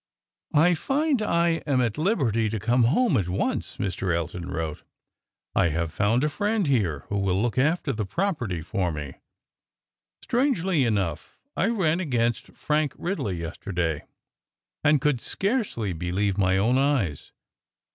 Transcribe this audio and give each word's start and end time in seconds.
"I 0.55 0.73
find 0.73 1.21
I 1.21 1.61
am 1.67 1.79
at 1.79 1.95
liberty 1.95 2.49
to 2.49 2.59
come 2.59 2.85
home 2.85 3.15
at 3.17 3.29
once," 3.29 3.77
Mr. 3.77 4.15
Elton 4.15 4.49
wrote. 4.49 4.81
"I 5.53 5.67
have 5.67 5.93
found 5.93 6.23
a 6.23 6.27
friend 6.29 6.65
here 6.65 7.05
who 7.09 7.19
will 7.19 7.39
look 7.39 7.59
after 7.59 7.93
the 7.93 8.03
property 8.07 8.61
for 8.63 8.91
me. 8.91 9.17
Strangely 10.23 10.85
enough, 10.85 11.37
I 11.55 11.67
ran 11.67 11.99
against 11.99 12.47
Frank 12.53 12.95
Ridley 12.97 13.35
yesterday, 13.35 14.05
and 14.83 14.99
could 14.99 15.21
scarcely 15.21 15.93
believe 15.93 16.35
my 16.35 16.57
own 16.57 16.79
eyes. 16.79 17.31